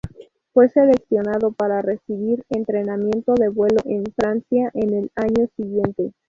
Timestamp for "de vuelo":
3.35-3.77